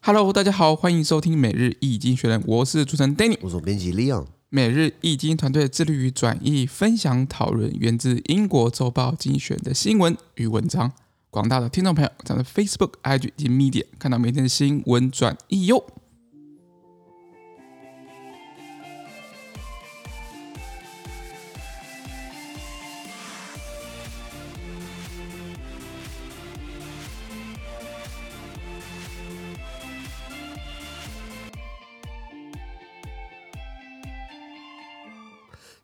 [0.00, 4.24] Hello，大家好，欢迎收听每日易经学人，我是主持人 Danny，我是编辑 Leon。
[4.48, 10.92] 每日易经团队致力于转译、分享、讨论源自英国周报精选的新闻与文章。
[11.30, 15.84] 广大的听众朋友，在 Facebook、IG 及 Media 看到每天的新闻转译哟。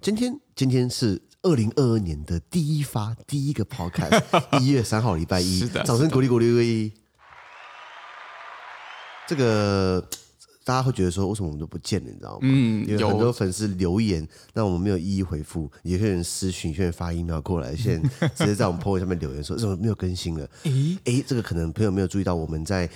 [0.05, 4.21] 今天，今天是二零二二年的第一发第一个 podcast，
[4.61, 6.93] 一月三号礼拜一，是的，掌声鼓励鼓励鼓励。
[9.27, 10.07] 这个
[10.63, 12.11] 大家会觉得说，为什么我们都不见了？
[12.11, 12.39] 你知道吗？
[12.43, 15.73] 嗯，有很多粉丝留言，那我们没有一一回复。
[15.85, 20.47] 有些人私讯，有些人发 email 过来，现在 直接在我们 po 上面留言说，为什么没有更新了？
[20.65, 22.91] 诶诶，这个可能朋友没有注意到，我们在。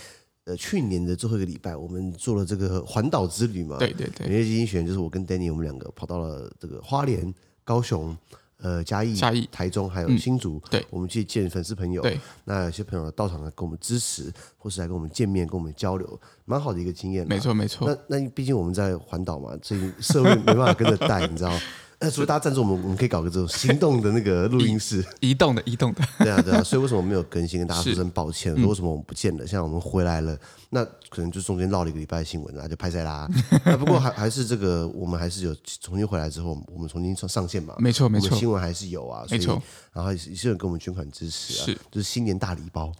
[0.48, 3.76] 呃，去年的最后一个礼拜，我们做了这个环岛之旅嘛。
[3.76, 4.26] 对对对。
[4.26, 8.16] 每日一经就是我跟 Danny，我们两个跑到了这个花莲、高雄、
[8.56, 10.56] 呃嘉义、嘉义、台中，还有新竹。
[10.56, 10.86] 嗯、对。
[10.88, 12.00] 我们去见粉丝朋友。
[12.00, 12.18] 对。
[12.46, 17.28] 那有些朋友到场来跟我们支持，或是来跟我们见面、跟我们交流，蛮好的一个经验。
[17.28, 17.86] 没错没错。
[17.86, 21.52] 那那毕竟我们在环岛嘛，所以设备没办法跟着带， 你知道。
[22.00, 26.02] 那所以大家赞助我们，我们可以搞个这种行动的那个录音室，移动的移动的。
[26.20, 27.58] 对啊对啊，所以为什么没有更新？
[27.58, 28.55] 跟大家说声抱歉。
[28.56, 29.46] 说为什么我们不见了？
[29.46, 30.38] 现在我们回来了。
[30.70, 33.27] 那可能就中间绕了一个礼拜的新闻啊，就拍在啦。
[33.64, 37.74] 那不过还还是这个，我们还是有重新回来之后，我们重新上上线嘛。
[37.78, 39.24] 没错没错，新闻还是有啊。
[39.30, 39.60] 没错。
[39.94, 42.92] 然后有些人给我们捐款支持啊，是就是新年大礼包。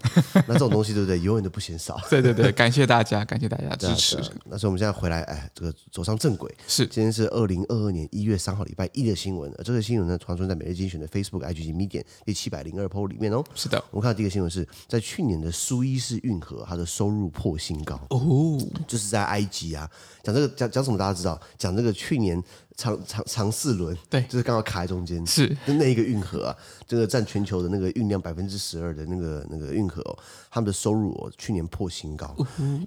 [0.46, 1.20] 那这种东西对不对？
[1.20, 2.00] 永远都不嫌少。
[2.08, 4.16] 对对对，感谢大家，感谢大家支持。
[4.46, 6.52] 那所以我们现在回来，哎，这个走上正轨。
[6.66, 9.53] 是，今天是二零二二年一月三号礼拜一的新闻。
[9.64, 13.45] 这个新闻呢，传送在每日精选的 Facebook、IG 及 Medium 第七百零二 po 里面哦。
[13.55, 18.58] 是的，我们看到第一个新闻是在去年的苏伊士运河，它的收入破新高哦。
[18.86, 19.91] 就是在埃及啊，
[20.22, 21.41] 讲这个讲讲什么大家知道？
[21.56, 22.42] 讲这个去年
[22.77, 30.17] 长长长四轮，对，就是刚好卡在中间，是就那一个运河啊，这个占全球的那个运量百分之十二的那个那个运河哦，
[30.49, 32.36] 他们的收入哦，去年破新高，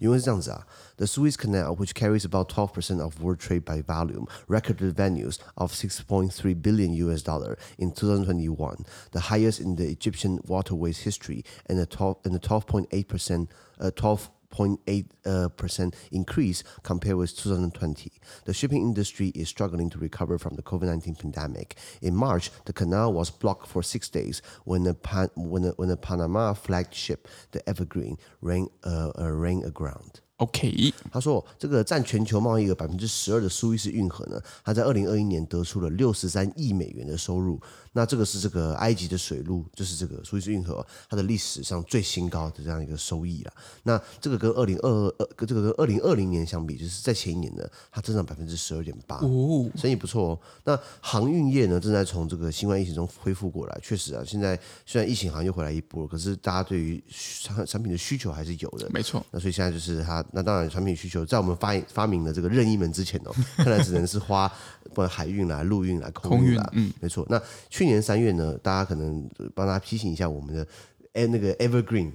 [0.00, 5.36] 因为是这样子啊，The Suez Canal, which carries about twelve percent of world trade by volume, recorded revenues
[5.54, 8.78] of six point three billion US dollar in two thousand twenty one,
[9.12, 13.06] the highest in the Egyptian waterways history, and the twelve and the twelve point eight
[13.06, 14.30] percent, uh, twelve.
[14.50, 18.10] 0.8 percent increase compared with 2020.
[18.46, 21.76] The shipping industry is struggling to recover from the COVID-19 pandemic.
[22.00, 25.88] In March, the canal was blocked for six days when the Pan, when the, when
[25.88, 30.22] the Panama flagged ship, the Evergreen, ran uh, uh, ran aground.
[30.38, 37.58] OK，他说这个占全球贸易额百分之十二的苏伊士运河呢，它在二零二一年得出了六十三亿美元的收入。
[37.93, 43.53] 那这个是这个埃及的水路，就是这个苏伊士运河它的历史上最新高的这样一个收益了。
[43.83, 50.39] 那这个跟二零二二跟这个跟二零二零年相比，就是在前一年呢，它增长百分之十二点八，哦，生意不错哦。
[50.63, 53.79] 那航运业呢，正在从这个新冠疫情中恢复过来。
[53.81, 57.03] 确实啊，现在虽然疫情好像又回来一波，可是大家对于
[57.41, 58.89] 产产品的需求还是有的。
[58.89, 59.25] 没错。
[59.31, 60.23] 那所以现在就是它。
[60.33, 64.51] 那当然，产品需求在我们发发明了这个任意门之前哦， 看来只能是花
[64.91, 66.69] 不管海运啦、陆运啦、空运啦。
[66.73, 67.25] 嗯，没错。
[67.29, 70.67] 那去年三月呢，大家可能帮大家提醒一下我们的
[71.13, 72.11] 哎那个 Evergreen。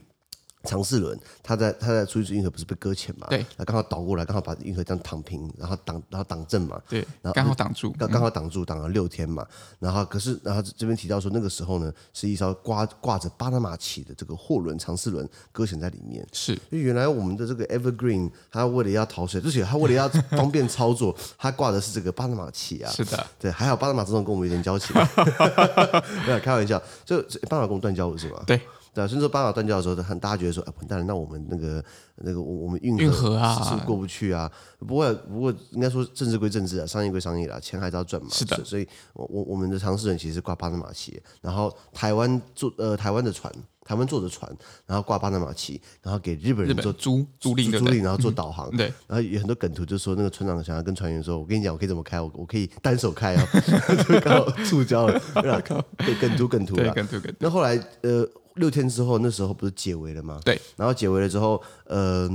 [0.66, 3.26] 长四轮，他在他在苏伊士运河不是被搁浅嘛？
[3.30, 6.80] 对，他刚好倒过来，刚好把运河这样躺平，然后挡然后挡正嘛？
[6.88, 9.46] 对，然后刚好挡住，刚刚好挡住，挡了六天嘛。
[9.78, 16.26] 然后可是然后这边提到说，那个时候呢，是一艘挂挂着巴拿马旗的这个货轮长四轮搁浅在里面。
[16.32, 22.90] 是，因为原来我们的这个 Evergreen，它为了要逃水，而且它为了要方便操作，它挂的是这个巴拿马旗啊。
[22.90, 24.96] 是的，对，还好巴拿马这种跟我们有点交情。
[26.26, 28.42] 没有开玩笑，就巴拿马跟我们断交了是吗？
[28.46, 28.60] 对。
[28.96, 31.84] 对，所以说巴拿马断交的时候，很大家觉得说，哎，完蛋了，那我们那个
[32.16, 34.50] 那个我我们运河啊是过不去啊。
[34.78, 38.28] 不过不过应该说政治归政治啊，商业归商业啦，钱还是要赚嘛。
[38.32, 43.52] 是的，所以我我我们的尝试人其实是挂巴拿马旗，然后台湾坐呃台湾的船，
[43.84, 44.50] 台湾坐的船，
[44.86, 48.74] 然后挂巴拿马旗，然后给日本人做租租赁租赁，然后做导航。
[48.74, 53.46] 对，然后有很多梗图，就是说那个船长想要跟船员说，我跟你讲，我可以怎么开，我我可以单手开啊，
[54.08, 55.20] 就刚好触礁了。
[55.98, 57.36] 对，梗图梗图对，梗图梗图。
[57.40, 58.26] 那后来呃。
[58.56, 60.40] 六天之后，那时候不是解围了吗？
[60.44, 62.28] 对，然后解围了之后，呃。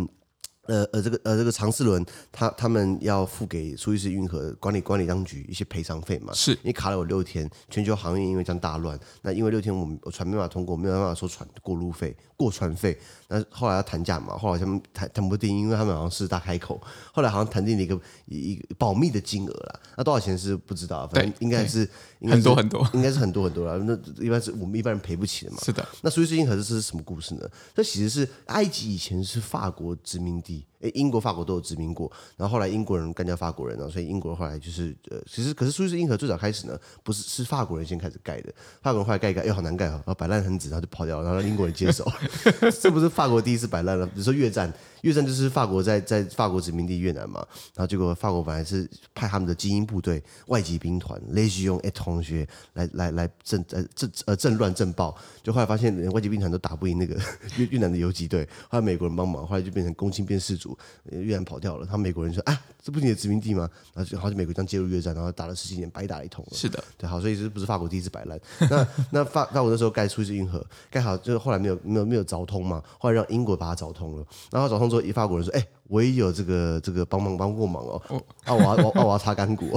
[0.67, 6.31] 呃呃，这个呃这个长四轮，他他们要付给苏伊士运河管理管理当局一些赔偿费嘛？
[6.33, 12.95] 是，因为卡了我六天，全球航运因为这样大乱，那因为六天我们我船没办法通过，没有办法收船过路费、过船费，
[13.27, 16.79] 那后来要谈价嘛，后来他们谈谈不定，因为他们好像是大开口，
[17.11, 25.57] 后来好像谈定了一个一个保密的金额啦，那多少钱是不知道，反正应该是，应该是很多很多，应该是很多很多了，那一般是我们一般人赔不起的嘛。
[25.63, 27.49] 是的，那苏伊士运河这是什么故事呢？
[27.73, 30.50] 这其实是埃及以前是法国殖民地。
[30.51, 30.65] 地。
[30.81, 38.51] 诶，英国、法国都有殖民过，然后后来英国人干掉法国人，了所以英国后来就是呃，其实可是苏伊士运河最早开始呢，不是是法国人先开始盖的，
[38.81, 42.03] 法国人后来盖一盖，又好难盖啊，然后摆烂很直，然后就跑掉了，然后英国人接手。
[42.81, 47.45] 这不是法国第一次摆烂了，比如说越战，越战就是法国在在法国殖民地越南嘛，
[47.75, 57.19] 然后结果法国本来是派他们的精英部队、外籍兵团、Légion étrangère 来来来镇呃镇呃镇乱镇暴，就后来发现连外籍兵团都打不赢那个
[57.57, 60.77] 越越南的游击队，后来美国人帮忙，后来就变成攻心变事主。
[61.11, 66.57] 越南跑掉了，他美国人说：“啊，这不是你的殖民地吗？”然后就好像美国这样介入越战，然后打了十几年，白打一通了。
[66.57, 68.39] 是的，对，好，所以这不是法国第一次摆烂。
[68.69, 74.25] 那那法法国那时候盖苏伊士运河，盖好就是后来没有没有没有凿通嘛，后来让英国把它凿通了。
[74.51, 79.71] 然后凿通之后，一法国人说：“哎、欸，我也有这个这个帮忙帮过忙哦，哦啊，我要我啊我要擦干股。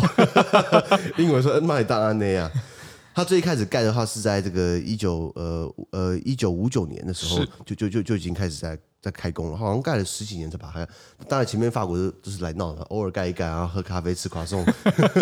[1.16, 2.50] ”英国人说：“嗯，那你当然那样。
[3.14, 8.76] ”他最一开始盖的话是在这个一九呃呃一九五九年的时候，就就就就已经开始在。
[9.04, 10.88] 在开工了，好像盖了十几年才把它。
[11.28, 14.64] 当然前面法国都都是来闹的，偶尔盖一盖，然后喝咖啡吃 croissant。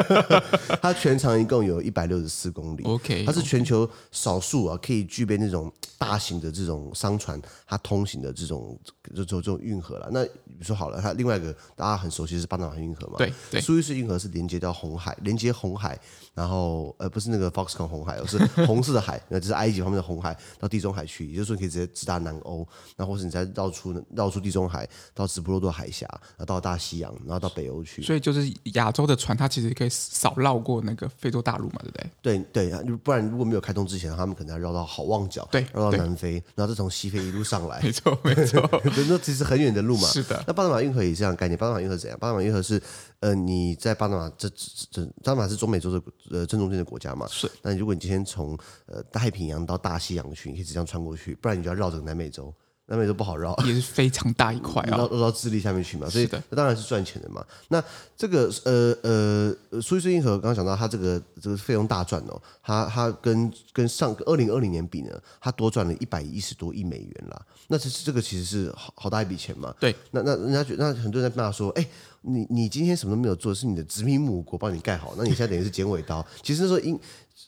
[0.81, 2.85] 它全长一共有一百六十四公里。
[2.85, 8.79] OK，它是全球少数啊可以具备那种大型的这种商船它通行的这种
[9.13, 10.09] 这种这种运河了。
[10.13, 13.15] 那比如说好了，它另外一个大家很熟悉是巴拿马运河嘛？
[13.19, 13.61] 对对。
[13.61, 15.99] 苏伊士运河是连接到红海，连接红海，
[16.35, 28.03] 然后呃不是那个 Foxconn 红海，而是 红色的海，那这是埃及方面的红海到地中海去，也就是说你可以直接直达南欧，那或是你再绕出绕出地中海到直布罗陀海峡，然后到大西洋，然后到北欧去。
[28.03, 32.39] 所以就是亚洲的船，它其实可以少绕过那个非洲大陆嘛，对不对？
[32.53, 37.81] 对对，不然如果没有开通之前，他们可能要绕到好望角，对，绕到南非，然后再从西非一路上来。
[37.83, 38.69] 没错 没错，
[39.09, 40.07] 那其实很远的路嘛。
[40.09, 40.45] 是的。
[40.47, 41.59] 那巴拿马运河也是这样的概念。
[41.59, 42.19] 巴拿马运河怎样？
[42.19, 42.81] 巴拿马运河是
[43.21, 44.49] 呃你在巴拿马这
[44.91, 47.27] 这巴拿马是中美洲的呃正中间的国家嘛？
[47.29, 47.51] 是。
[47.63, 52.53] 那如果你今天从呃太平洋到大西洋去，你可以直接穿过去，不然你就要绕着南美洲。
[52.87, 57.45] 南美洲不好绕，也是非常大一块啊，绕绕到智利下面去嘛，所以那当然是赚钱的嘛。
[57.69, 57.83] 那
[58.17, 67.41] 这个呃呃，苏伊士运河刚刚讲到，它这个这个费用大赚哦，它它跟跟上二零二零年比呢，它多赚了一百一十多亿美元啦。
[67.69, 69.75] 那其实这个其实是好好大一笔钱嘛。
[69.79, 71.87] 对，那那人家觉得，那很多人在骂说，哎，
[72.23, 76.25] 你你今天什么都没有做，是你的殖民母国帮你盖好，那你现在等于是剪尾刀。
[76.43, 76.99] 其实那时候英。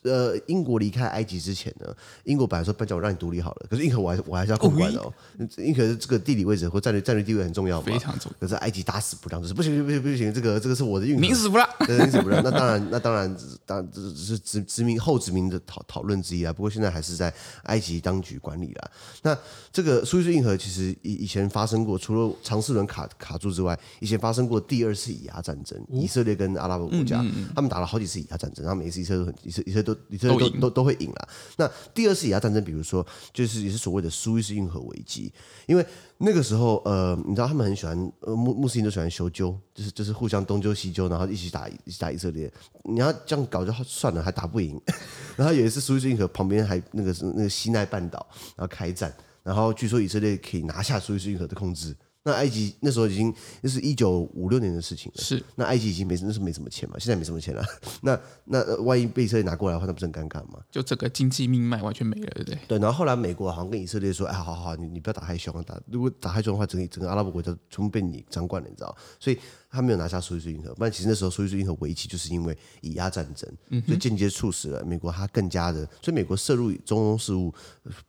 [0.03, 1.87] 呃，英国离开埃及之前呢，
[2.23, 5.13] 英国本来说搬家我让你独立好了，可是运河我还我还是要控管的哦。
[5.57, 8.37] 运河的这个地理位置或战略战略地位很重要嘛，非常重要。
[8.39, 12.43] 可是埃及打死不让，就是不行不行不行，这个这个是我的运河，宁死不让，宁死不让。
[12.43, 16.53] 那当然 那当然当是殖殖民后殖民的讨讨论之一啊。
[16.53, 17.33] 不过现在还是在
[17.63, 18.91] 埃及当局管理了。
[19.23, 19.37] 那
[19.71, 27.23] 这个苏伊士运河其实以以前发生过，除了长四轮卡卡住之外，以前发生过第二次以牙战争，以色列跟阿拉伯国家、
[27.55, 30.59] 他们打了好几次以牙战争，然后每一次以色列都很以色以色列都以色列都都。
[30.59, 31.29] 都都会赢了。
[31.55, 35.31] 那第二次以牙战争，比如说，就是也是所谓的苏伊士运河危机，
[35.67, 35.85] 因为
[36.17, 42.51] 那个时候，呃，你知道他们很喜欢，呃，穆穆斯林都喜欢修纠，就是就是互相东纠西纠，然后一起打一起打以色列。
[42.83, 44.81] 你要这样搞就算了，还打不赢。
[45.37, 51.95] 然后有一次苏伊士运河旁边还那个是那个西奈半岛，然后开战，然后据说以色列可以拿下苏伊士运河的控制。
[52.25, 53.31] 那埃及那时候已经
[53.61, 55.41] 那是一九五六年的事情了，是。
[55.53, 57.63] 那埃及已经没那是没什么钱嘛，现在没什么钱了。
[58.01, 60.59] 那那万一被以色列拿过来的话，那不是很尴尬吗？
[60.71, 62.59] 就整个经济命脉完全没了，对不对？
[62.67, 62.79] 对。
[62.79, 68.97] 然后后来美国好像跟以色列说：“哎，好好好，你你不要打太凶，打如果打太凶的话，整个整个阿拉伯国家全部被你掌管了，你知道？
[69.19, 69.37] 所以。”
[69.75, 73.49] 他没有拿下苏伊士运河，不然其实那时候苏伊士运河危机就是因为以牙战争，
[73.85, 77.53] 所以间接促使了美国他更加的，所以美国涉入中东事务，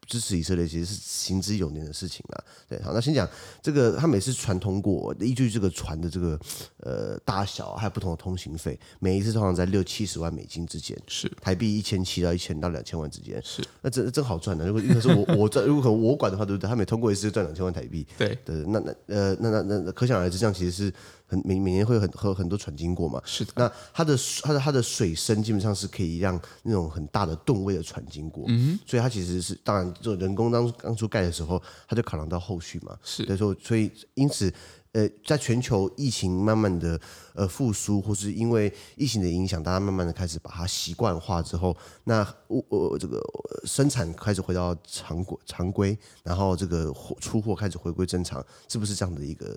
[0.07, 2.45] 支持以色列其实是行之有年的事情了。
[2.69, 3.29] 对，好，那先讲
[3.61, 6.39] 这个，他每次船通过，依据这个船的这个
[6.79, 14.67] 呃大小，还有不同的通行费，每一次通常在六七十万美金之间，是台币一千七到一千到两千万之间，是那真真好赚的。
[14.67, 16.69] 如果因为是我 我赚，如果可能我管的话，对不对？
[16.69, 20.93] 他每通过一次就赚两千万台币，对对，那那呃那那那可想而知，这样其实是。
[21.27, 23.53] 很每每年会有很和很多船经过嘛，是的。
[23.57, 33.25] 那它的它的它的水深基本上是可以让那种很大的吨位的船经过，嗯，所以它其实是当然，就人工当当初盖的时候，它就考量到后续嘛，是。
[33.25, 34.53] 所以说，所以因此。
[34.97, 36.99] 呃，在全球疫情慢慢的
[37.35, 43.23] 呃复苏，或是因为疫情的影响，大家慢慢的开始把它习惯化之后，那我呃这个
[43.65, 49.55] 生产开始回到常规常规，然后这个出货开始回归正常，是不是这样的一个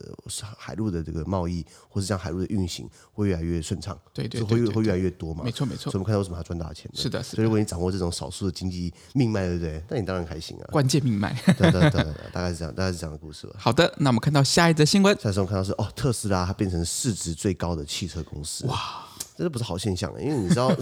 [0.57, 3.97] 海陆的这个贸易，或是这样海陆的运行会越来越顺畅？
[4.13, 5.45] 对对，对，会会越来越多嘛？
[5.45, 5.89] 没错没错。
[5.89, 6.91] 所以我们看到为什么他赚大钱？
[6.93, 7.35] 是的，是的。
[7.35, 9.81] 所以如果你掌握这种少数的经济命脉，对不对？
[9.87, 10.67] 那你当然开心啊。
[10.69, 11.33] 关键命脉。
[11.45, 13.53] 对对对，对，大概是这样，大概是这样的故事吧。
[13.57, 15.15] 好的，那我们看到下一则新闻。
[15.29, 19.05] 那时候看到是哦，特斯拉它变成市值最高的汽车公司，哇，
[19.37, 20.75] 这不是好现象，因为你知道，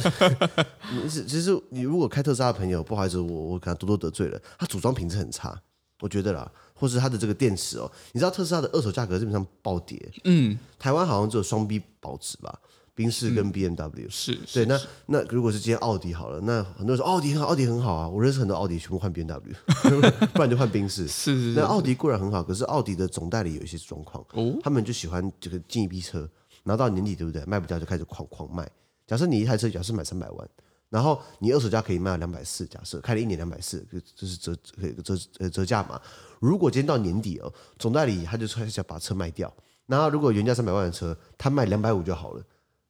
[1.03, 5.61] 你是其实你如果开特斯拉的朋友，不好意思，我我可能多多得罪了，它组装品质很差，
[5.99, 10.09] 我觉得啦，或是它的这个电池哦，你知道特斯拉的二手价格基本上暴跌。
[10.23, 12.57] 嗯，台湾好像只有双 B 保值吧，
[12.97, 14.65] 宾士跟 BMW、嗯、是，对。
[14.65, 18.09] 那那如果是今天奥迪好了，那很多人说奥迪很好，奥迪很好啊。
[18.09, 19.53] 我认识很多奥迪，全部换 BMW，
[20.33, 21.07] 不然就换宾士。
[21.07, 21.53] 是，是是。
[21.55, 26.27] 那奥迪固然很好，可是奥迪的总代理有一些状况，哦，他们就喜欢这个进一批车，
[26.63, 27.45] 拿到年底对不对？
[27.45, 28.67] 卖不掉就开始狂狂卖。
[29.05, 30.49] 假设你一台车假设买三百万。
[30.89, 33.85] 然后你二手价可以卖两百四，假设开了一年两百四，
[34.15, 34.55] 这是折
[35.03, 35.99] 折呃折价嘛？
[36.39, 39.53] 如果今天到年底哦，总代理他就开始把车卖掉，
[39.85, 42.43] 然后如果原价三百万的车，他卖两百五就好了。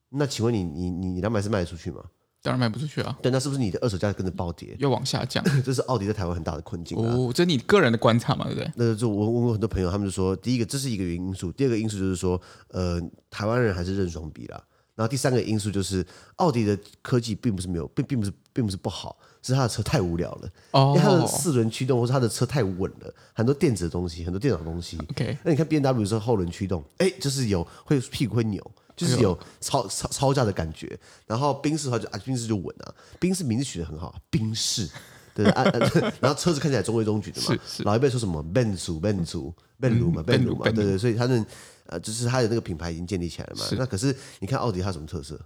[0.10, 2.04] 那请问你你你两百是卖得出去吗？
[2.42, 3.18] 当然卖不出去啊。
[3.22, 5.44] 对，那是不是你的二手价跟着暴跌，又往下降？
[5.66, 7.14] 这是奥迪在台湾很大的困境啊。
[7.14, 8.72] 哦，这是你个人的观察嘛，对不对？
[8.76, 14.64] 那就我问过很多朋友，他们就说，第一个这是一个原因素，第二个因素就是说，呃，台湾人还是认双比啦。
[14.96, 16.06] 然后第三个因素就是，
[16.38, 20.50] 奥迪的科技并不是没有，并并不是并不是不好，是它的车太无聊了。
[20.72, 24.98] 哦，因为它的四轮驱动或是它的车太稳了，很多电子的东西，很多电脑的东西。
[25.10, 31.00] OK，那你看 BMW 是后轮驱动，哎，就是有会屁股会扭，就是有超超超价的感觉。
[31.26, 34.90] 然后宾士的话就啊，宾士就稳啊，宾士名字取得很好，宾士，
[35.34, 35.64] 对啊，
[36.20, 37.48] 然后车子看起来中规中矩的嘛。
[37.48, 37.84] 是是。
[37.84, 41.46] 老一辈说什么 Benz，Benz，Benz 嘛，Benz 嘛，对对，所以他们。
[41.90, 43.64] 呃，就是他的那个品牌已经建立起来了嘛。
[43.78, 45.40] 那可是你看奥迪它什么特色？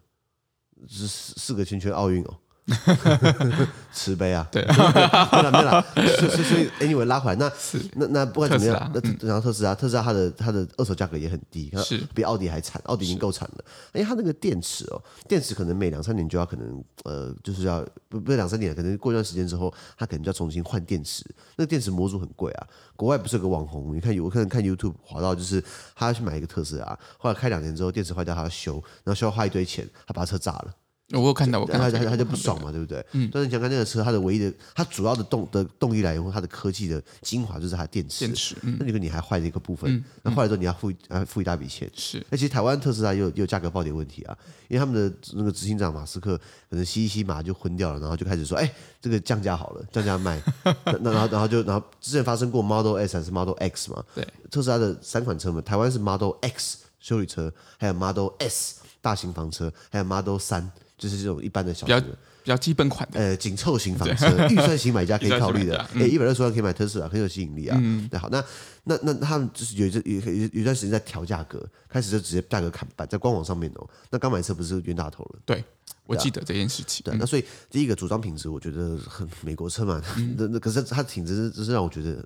[0.88, 2.36] 是四个圈圈奥运哦。
[3.92, 7.52] 慈悲啊，对， 没了没了，所以所以 anyway 拉回来，那
[7.96, 11.98] 那那不管怎么样，那然后特斯拉，特斯拉它的它的二手价格也很低，是。
[12.14, 13.66] 比奥迪还惨，奥迪已经够惨了。
[13.94, 21.26] 因为，它那个电池哦，电池可能每两三年就要可能呃，就是要不不是两三年，可能过一段时间之后，它可能就要重新换电池。
[21.58, 25.62] 那个电池模组很贵啊，国外不是有个网红，你看有可能看 YouTube 滑到，就是
[25.96, 30.74] 他要去买一个特斯拉，后来开两年之后电池坏掉，他要修，然后修要花一堆钱，他把车炸了。
[31.14, 33.06] 我有看到，我看到他他他就不爽嘛，对不对？
[33.12, 33.30] 嗯。
[33.34, 38.20] 但是你想看那个车，它的唯一的，它主要的动的动力来源，它的科技的精华就是它的电池。
[38.26, 38.56] 电池。
[38.62, 41.90] 那你说你还坏了一个部分，那坏了之后你要付啊付一大笔钱。
[41.96, 42.26] 是。
[42.30, 44.38] 而且台湾特斯拉又有价格暴跌问题啊，
[44.68, 46.38] 因为他们的那个执行长马斯克
[46.70, 50.42] 可能吸一吸马就昏掉了，然后就开始说，哎，这个降价好了，降价卖。
[51.02, 54.04] 那然后然后就然后之前发生过 Model S 还是 Model X 嘛？
[54.16, 54.26] 对。
[54.50, 60.72] 特斯拉的三款车嘛，台湾是 Model X 修理车，还有 Model S 大型房车，还有 Model 三。
[61.02, 65.76] 就是这种一般的小车，比较比较基本款的，呃，紧凑型房车，预算型买家可以 考虑的。
[65.96, 67.76] 哎，一百二十万可以买特斯拉，很有吸引力啊。
[67.82, 68.44] 嗯，那好，那
[68.84, 73.90] 那那他们就是有一有有有段时间在调价格，开始就直接价格砍半，在官网上面哦。
[74.12, 75.40] 那刚买车不是冤大头了？
[75.44, 75.64] 对，
[76.06, 77.04] 我记得这件事情。
[77.04, 80.00] 对，那所以第一个组装品质，我觉得很美国车嘛，
[80.38, 82.24] 那那可是它品质只是让我觉得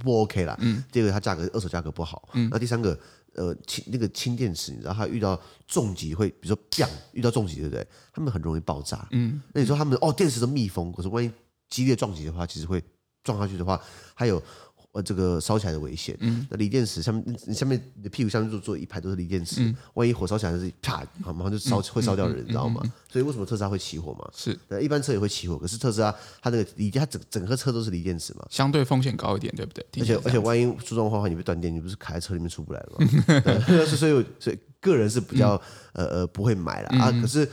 [0.00, 0.56] 不 OK 啦。
[0.60, 0.82] 嗯。
[0.90, 2.28] 第二个，它价格二手价格不好。
[2.32, 2.48] 嗯。
[2.50, 2.98] 那第三个。
[3.34, 7.86] 呃，氢那个氢电池，你知道它遇到重击会，比如说砰，遇到重击，对不对？
[8.12, 9.06] 他们很容易爆炸。
[9.12, 11.30] 嗯，那你说他们哦，电池都密封，可是万一
[11.68, 12.82] 激烈撞击的话，其实会
[13.22, 13.80] 撞下去的话，
[14.14, 14.42] 还有。
[14.92, 16.14] 呃，这个烧起来的危险。
[16.20, 22.82] 嗯，那锂电池下面，你下面你的屁股下面就坐一排都是锂电池，嗯、万一火烧起来是啪，马上就烧会烧掉人，你知道吗？
[23.10, 24.30] 所以为什么特斯拉会起火嘛？
[24.34, 29.84] 是，一般车也会起火，可是特斯拉它那个锂，它整整个车都是锂电池嘛，相对风险高一点，对不对？
[30.00, 33.86] 而且而且万一出状况的话，你被断电，你不是卡在车里面出不来了吗？
[33.86, 35.54] 所以所以个人是比较、
[35.94, 37.48] 嗯、呃呃不会买了啊，可是。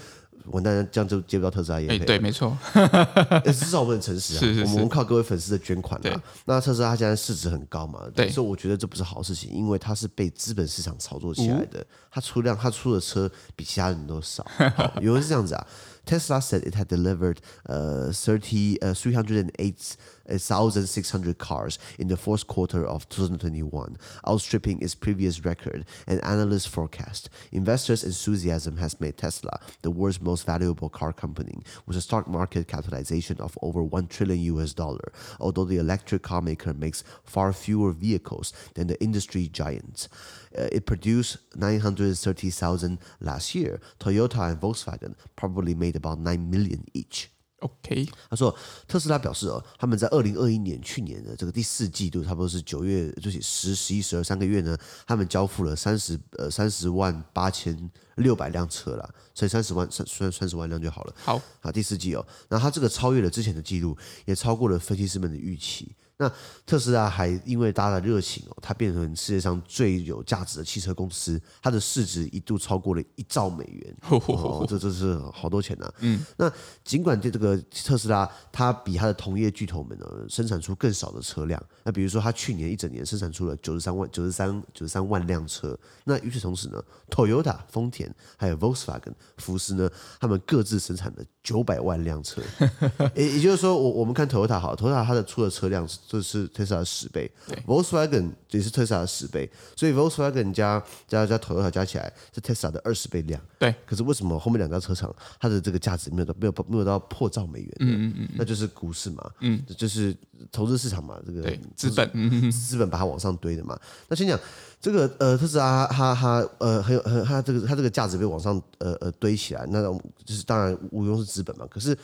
[0.46, 2.00] 完蛋，这样就接不到特斯拉业配。
[2.00, 2.58] 对，没错。
[3.46, 6.24] 至少我们很诚实啊，是是是我们靠各位粉丝的捐款啊。
[6.46, 8.04] 那特斯拉它现在市值很高嘛？
[8.16, 8.30] 对。
[8.30, 11.86] 所以我觉得这不是好事情，因为它是被资本市场炒作起来的。
[12.12, 14.46] 它出量，它出的车比其他人都少。
[15.02, 15.68] 有人是这样子啊。
[16.10, 23.96] Tesla said it had delivered uh, 30, uh, 308,600 cars in the fourth quarter of 2021,
[24.28, 27.30] outstripping its previous record and analyst forecast.
[27.52, 32.68] Investors' enthusiasm has made Tesla the world's most valuable car company, with a stock market
[32.68, 37.92] capitalization of over 1 trillion US dollar, although the electric car maker makes far fewer
[37.92, 40.10] vehicles than the industry giants.
[40.52, 43.80] Uh, it produced 930,000 last year.
[44.00, 47.28] Toyota and Volkswagen probably made about 9 million each.
[47.60, 61.14] OK，他说特斯拉表示哦，他们在二零二一年去年的这个第四季度，差不多是九月，就是十、十一、十二三个月呢，他们交付了三十呃三十万八千六百辆车了，所以三十万三算三十万辆就好了。
[61.22, 65.96] 好，啊第四季哦，那他这个超越了之前的记录，也超过了分析师们的预期。
[66.22, 66.30] 那
[66.66, 73.96] 特斯拉还因为大家的热情哦，它变成世界上最有价值的汽车公司，它的市值一度超过了一兆美元，
[74.28, 75.94] 哦，这这是好多钱呐、啊。
[76.00, 76.52] 嗯，那
[76.84, 92.42] 尽管这这个特斯拉它比它的同业巨头们呢生产出更少的车辆，那比如说它去年一整年生产出了九十三万九十三九十三万辆车，那与此同时呢，Toyota 丰田还有 Volkswagen 福斯呢，他们各自生产了九百万辆车，
[93.16, 95.98] 也也就是说，我我们看 Toyota 好，Toyota 它的出的车辆是。
[96.12, 97.32] 这是特斯拉的十倍
[97.68, 103.40] ，Volkswagen 也是特斯拉的十倍，所以 Volkswagen 加加加 Toyota 加起来是特斯拉的二十倍量。
[103.60, 107.76] 对，可是为什么后面两家车厂它的这个价值没有到没有没有到破兆美元？
[107.82, 110.18] 嗯嗯嗯，那就是股市嘛，嗯，就是
[110.52, 113.80] 投资市场嘛，这个资本资本把它往上堆的嘛。
[114.08, 114.40] 那先讲
[114.82, 119.84] 这个呃特斯拉它它呃很有很它这个它这个价值被往上呃呃堆起来，那
[120.26, 121.96] 就是当然无庸是资本嘛，可是。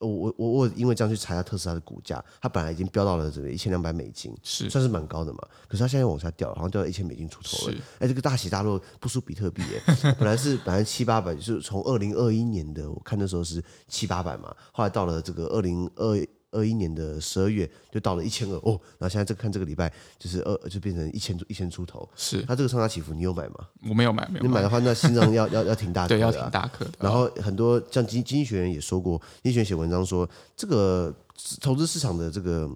[0.00, 5.38] 我我我我因为这样去查一下特斯拉的股价，它本来已经飙到了这个一千两百美金，是算是蛮高的嘛。
[5.68, 7.74] 可是它现在往下掉，好像掉到一千美金出头了。
[7.98, 9.82] 哎，这个大起大落不输比特币耶。
[10.18, 16.26] 本来是本来七八百，就是从二零二一年的我看那时候是七八百嘛，后来到了这个二零二。
[16.52, 23.68] 二一年的十二月就到了一千二哦，然后现在这看这个礼拜就是二就变成一千一千出头，是它这个上下起伏，你有买吗？
[23.88, 24.48] 我没有买，没有买。
[24.48, 26.92] 你买的话，那心脏要要要挺大 的，对，要挺大颗的。
[26.98, 31.14] 然后很多像经经济学人也说过，经济学人写文章说，这个
[31.60, 32.68] 投资市场的这个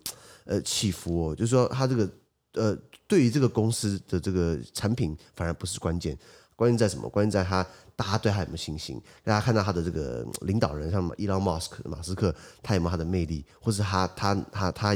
[0.45, 2.11] 呃起伏哦，就是说它这个
[2.53, 2.77] 呃
[3.07, 6.17] 对于这个公司的这个产品反而不是关键，
[6.57, 7.09] 关键在什么？
[7.09, 7.67] 关键在他。
[7.97, 9.01] 大家对他有没有信心？
[9.23, 14.93] 大家看到他的这个领导人，像伊隆马斯克、马斯克，他有没有他的魅力，或是他他他他，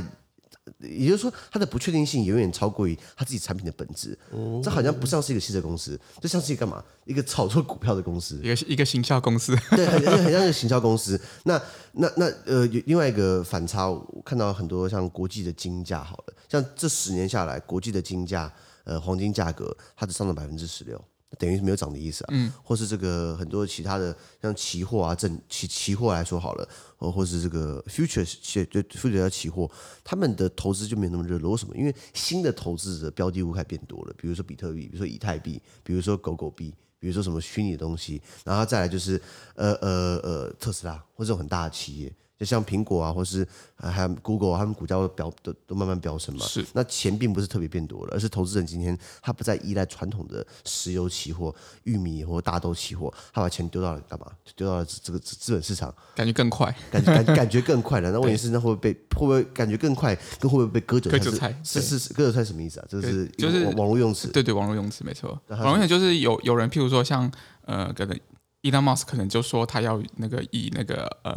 [0.80, 4.18] 也就是说，他的不确定性远远超过于他自己产品的本质。
[4.32, 6.84] 哦，这好像不像是一个汽车公司，这像是一个干嘛？
[7.04, 9.56] 一个炒作股票的公司，一个一个行销公司。
[9.70, 11.20] 对，很很像一个行销公司。
[11.44, 11.62] 那
[11.92, 21.00] 那那呃，另外一个反差，我看到很多像国际的金价，好了，像这十年下来，国际的金价，呃，黄金价格，它只上涨百分之十六。
[21.36, 28.24] 等于是没有涨的意思啊，嗯，或是这个很多其他的像期货啊，证期期货来说好了，或或是这个 future
[28.64, 29.70] 就 future 的期货，
[30.02, 31.52] 他们的投资就没有那么热络。
[31.52, 31.76] 为什么？
[31.76, 39.20] 因为新的投资者标的物开始变多了，比如说比特币，比如说以太币，比如说狗狗币，比如说什么虚拟的东西，然后再来就是
[39.54, 42.12] 呃呃呃特斯拉或者这种很大的企业。
[42.38, 46.46] 就像苹果啊，或是还有 Google，他们股价都飙都都慢慢飙升嘛。
[46.46, 46.64] 是。
[46.72, 51.52] 那钱并不是特别变多了，而是投资人今天他不再依赖传统的石油期货、
[51.82, 54.26] 玉米或大豆期货，他把钱丢到了干嘛？
[54.54, 58.12] 丢到了这个资本市场，感觉更快，感感感觉更快了。
[58.12, 60.14] 那问题是，那会不会被会不会感觉更快？
[60.38, 61.18] 跟会不会被割韭菜？
[61.18, 62.86] 割韭菜是是是割韭菜什么意思啊？
[62.88, 64.28] 这是就是网络用词。
[64.28, 65.30] 对对，网络用词没错。
[65.48, 67.28] 网络用词就是有有人，譬如说像
[67.64, 68.16] 呃，可能。
[68.62, 71.32] Elon Musk 可能就说他要那个以那个呃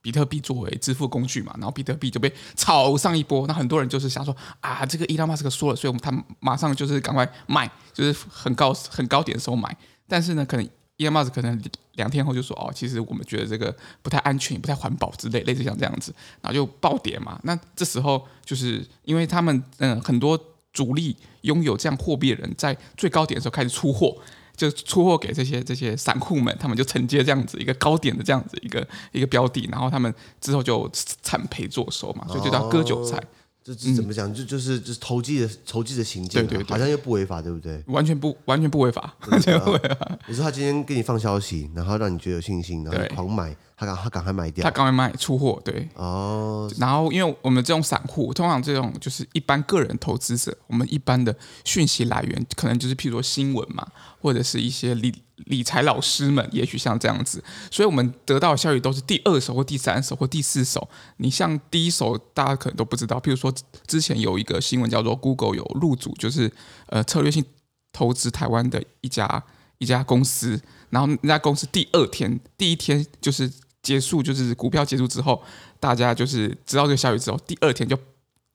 [0.00, 9.76] 比特币作为支付工具嘛，然后比特币就被炒上一波，那很多人就是想说啊，这个伊拉马斯可说了，所以我们他马上就是赶快卖，就是很高很高点的时候买。
[10.08, 10.66] 但是呢，可能
[10.96, 11.62] 伊拉马斯可能
[11.96, 17.38] 两天后就说哦，其实我们觉得这个不太安全，也不太环保之类，类似像这样子，然后就暴跌嘛。
[17.42, 20.42] 那这时候就是因为他们嗯、很多
[20.72, 24.16] 主力拥有这样货币的人在最高点的时候开始出货。
[24.56, 33.22] 就出货给这些这些散户们，他们就承接这样子一个高点的这样子一个一个标的，然后他们之后就惨赔作收嘛，所以就叫割韭菜。
[33.62, 34.32] 这怎么讲？
[34.32, 37.82] 就就是就是投机的投机的行径，对对，好像又不违法，对不对？
[37.88, 40.18] 完全不完全不违法， 完全不违法。
[40.28, 43.56] 你说他今天给你放消息，然后让你觉得有信心，然后狂买。
[43.78, 46.72] 他赶他赶快卖掉，他赶快卖出货，对哦。
[46.78, 53.86] 然后，因为我们这种散户，通常这种就是一般个人投资者，我们一般的讯息来源可能就是譬如说新闻嘛，
[54.18, 60.88] 或者是一些理理财老师们，也许像这样子，所以我们得到的消息都是第二手或第三手或第四手。
[61.18, 63.52] 你像第一手，大家可能都不知道，譬如说
[63.86, 66.50] 之前有一个新闻叫做 Google 有入主，就是
[66.86, 67.44] 呃策略性
[67.92, 69.44] 投资台湾的一家
[69.76, 70.58] 一家公司，
[70.88, 73.52] 然后那家公司第二天第一天就是。
[73.86, 75.40] 结束就是股票结束之后，
[75.78, 77.96] 大家就是知道这个消息之后，第二天就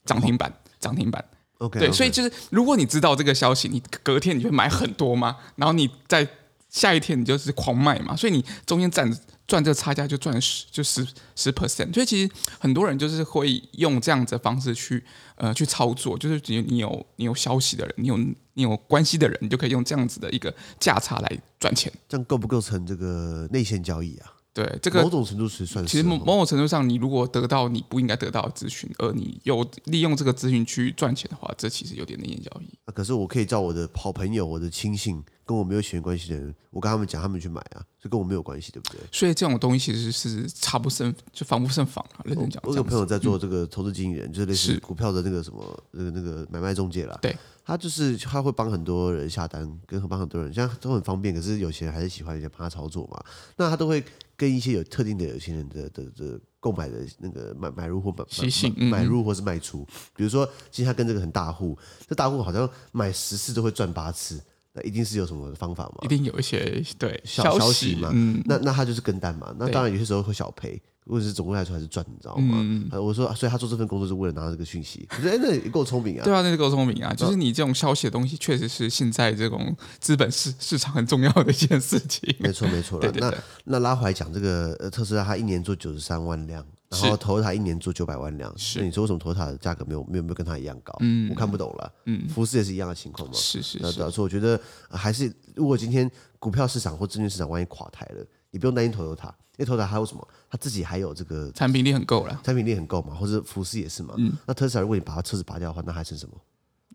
[0.04, 1.24] 涨停板，涨停板。
[1.60, 6.28] OK，对，所以就是如果你知道这个消息，你隔天你会买很多嘛，然后你在
[6.68, 9.10] 下一天你就是狂卖嘛，所以你中间赚
[9.48, 11.94] 赚这个差价就赚十就十十 percent。
[11.94, 15.02] 所以其实很多人就是会用这样子的方式去
[15.36, 21.92] 呃去操作，就是只有你有你有消息的人，你有你有关系的人，你就可以用这样子的一个价差来赚钱。
[22.10, 24.34] 这样构不构成这个内线交易啊？
[24.54, 32.66] 对这个某种程度是算是，其实某某种程度上，你如果得到你不应该得到的资讯，而你又利用这个资讯去赚钱的话，这其实有点内线交易。
[32.86, 39.00] 啊，可是我可以叫我的好朋友、我的亲信，跟我没有血缘关系的人，我跟他们讲，他们去买啊，这跟我没有关系，对不对？
[39.12, 42.22] 所以这种东西其实是差不胜，就防不胜防啊。
[42.24, 47.18] 认真讲，我有朋友在做这个投资经纪人，嗯、就是类似股票的那个什么那个那个买卖中介啦。
[47.22, 47.36] 对。
[47.64, 51.34] 他就是他会帮很多人下单，跟帮很多人，这样都很方便。
[51.34, 53.24] 可是有钱人还是喜欢人家帮他操作嘛。
[53.56, 54.04] 那他都会
[54.36, 59.86] 跟一些有特定的有钱人的的的购买的那个买买入或买买买入或是卖出。
[60.16, 61.78] 比如说，今天他跟这个很大户，
[62.10, 64.42] 这大户好像买十次都会赚八次，
[64.74, 65.98] 那一定是有什么方法嘛？
[66.02, 68.10] 一定有一些对小消息嘛。
[68.14, 69.54] 嗯、那那他就是跟单嘛。
[69.60, 72.58] 那当然有些时候会小赔，或者是总归来说还是赚，你知道吗？
[72.62, 75.06] 嗯、我说，所以他做这份工作是为了拿到这个讯息。
[75.12, 76.24] 我觉得哎， 那也够聪明啊。
[76.24, 77.14] 对啊，那够聪明啊。
[77.14, 82.34] 就是你这种消息的东西，确实是现在这种资本市市场很重要的一件事情。
[82.40, 82.98] 没错，没错。
[83.20, 83.34] 那
[83.66, 88.54] 那拉回来讲，这个特斯拉它一年做九十三万辆，然后 Toyota 一年做九百万辆。
[88.58, 88.80] 是。
[88.80, 90.96] 那你说为什么 Toyota 的价格没有没有没有跟它一样高？
[91.00, 91.94] 嗯，我看不懂了。
[92.06, 92.28] 嗯。
[92.30, 93.34] 福斯也是一样的情况嘛。
[93.34, 94.00] 是是是。
[94.00, 98.26] 那所以我觉得还是，如果今天股票市场或证券市场万一垮台了。
[98.54, 100.28] 你不用担心 Toyota，因为 Toyota 还有什么？
[100.50, 104.14] 他自己还有这个产品力很够了，产品力很够嘛，或者福斯也是嘛。
[104.18, 106.36] 嗯，那特斯拉如果你把它车子拔掉的话，那还剩什么？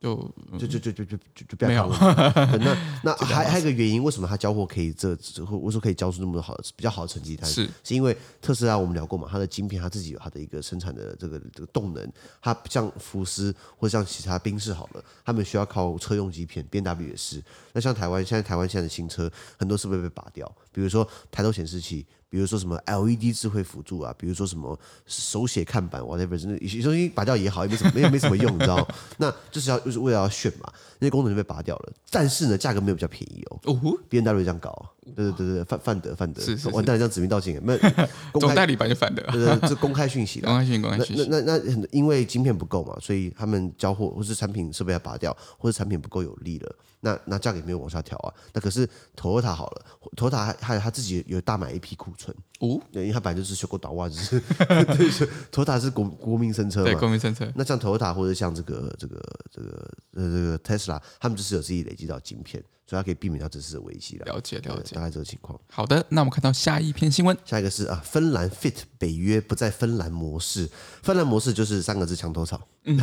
[0.01, 1.17] 就就就就就就
[1.49, 2.59] 就不要看了。
[2.61, 7.49] 那那 还还有一个原因，为什么他交货可以这或或说可以交出那么多好的比较好的成绩单？
[7.51, 17.43] 是是因为特斯拉我们聊过嘛，它的晶片它自己有它的一个生产的这个这个动能，它像福斯或者像其他宾士好了，他们需要靠车用晶片，BMW 也是。
[17.73, 20.47] 那像台湾现在台湾现在的新车很多是不是被拔掉？
[20.73, 22.07] 比如说抬头显示器。
[22.29, 28.87] 比如说什么 LED 智慧辅助啊，比如说什么手写看板，whatever，真的有些东西拔掉也好，也没什么，没有没什么用，你知道？
[29.19, 31.93] 那就是要就是为了要炫嘛，那些功能就被拔掉了。
[32.11, 33.61] 但是呢，价格没有比较便宜哦。
[33.65, 37.79] 哦呼，BMW 这样搞，对对对对，范范德范德，是是，是，完蛋了，这样指名道姓，没有
[38.41, 41.27] 总代理版就范德，对对，这公开讯息，公开讯公开讯息。
[41.31, 46.77] 那那那因为晶片不够嘛，所以他们交货或是产品设备要拔掉，或者产品不够有力了。
[47.01, 48.33] 那那价格也没有往下调啊。
[48.53, 49.85] 那可是 Toyota 好了
[50.17, 55.11] ，Toyota 还还有他自己有大买一批库存哦，因为他本来就是修过倒袜子， 对
[55.53, 57.47] ，Toyota 是国国民生车嘛，对，国民生车。
[57.55, 64.25] 那像 Toyota 或者像这个这个这个呃这个 Tesla，他们就是有自己累积到晶片，所以它可以避免掉这次的危机了。
[64.25, 65.61] 了解了解，大概这个情况。
[65.71, 70.67] 好的，那我们看到下一篇新闻，下一个是啊，芬兰 fit 北约不在芬兰模式，
[71.03, 72.67] 芬兰模式就是三个字墙头草。
[72.85, 72.99] 嗯，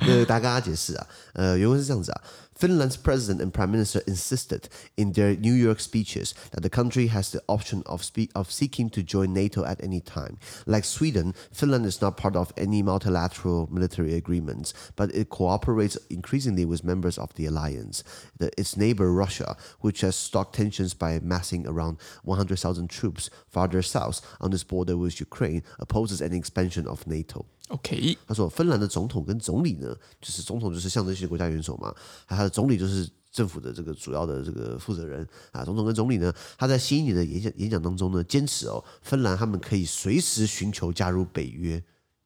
[0.00, 2.22] 呃，大家跟大家解释啊，呃，原文是这样子啊。
[2.58, 4.62] Finland's president and prime minister insisted
[4.94, 8.89] in their New York speeches that the country has the option of, spe- of seeking
[8.91, 10.37] to join NATO at any time.
[10.65, 16.65] Like Sweden, Finland is not part of any multilateral military agreements, but it cooperates increasingly
[16.65, 18.03] with members of the alliance.
[18.37, 24.21] The, its neighbor Russia, which has stoked tensions by massing around 100,000 troops farther south
[24.39, 27.45] on its border with Ukraine, opposes any expansion of NATO.
[27.69, 31.95] OK，他说芬兰的总统跟总理呢，就是总统就是象征性国家元首嘛，
[32.25, 35.62] 还有他的总理就是 政府的这个主要的这个负责人啊。
[35.62, 41.82] 总统跟总理呢，他在新一年的演讲演讲当中呢，坚持哦，芬兰他们可以随时寻求加入北约。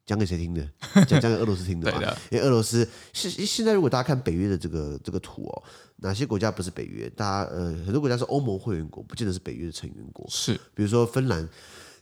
[0.07, 0.66] 讲给谁听的？
[1.07, 1.99] 讲讲给俄罗斯听的嘛。
[2.01, 5.62] 的因为俄罗斯是现在如果大家看北约的这个这个图哦，
[5.96, 7.11] 哪些国家不是北约？
[7.11, 10.25] 大家呃很多国家是欧盟会员国，不见得是北约的成员国。
[10.31, 11.49] 是，比如说芬兰。